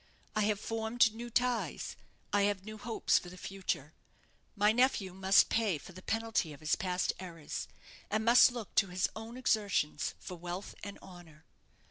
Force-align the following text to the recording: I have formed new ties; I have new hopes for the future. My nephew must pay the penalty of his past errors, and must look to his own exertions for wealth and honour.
I 0.35 0.45
have 0.45 0.59
formed 0.59 1.13
new 1.13 1.29
ties; 1.29 1.95
I 2.33 2.41
have 2.49 2.65
new 2.65 2.79
hopes 2.79 3.19
for 3.19 3.29
the 3.29 3.37
future. 3.37 3.93
My 4.55 4.71
nephew 4.71 5.13
must 5.13 5.47
pay 5.49 5.77
the 5.77 6.01
penalty 6.01 6.53
of 6.53 6.59
his 6.59 6.75
past 6.75 7.13
errors, 7.19 7.67
and 8.09 8.25
must 8.25 8.51
look 8.51 8.73
to 8.77 8.87
his 8.87 9.07
own 9.15 9.37
exertions 9.37 10.15
for 10.17 10.35
wealth 10.39 10.73
and 10.83 10.97
honour. 11.03 11.45